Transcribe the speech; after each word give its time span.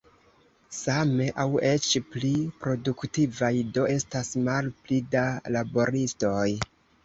Same 0.77 1.27
aŭ 1.43 1.45
eĉ 1.73 1.89
pli 2.15 2.33
produktivaj 2.65 3.53
do 3.77 3.87
estas 3.99 4.35
malpli 4.51 5.01
da 5.15 5.31
laboristoj. 5.57 6.47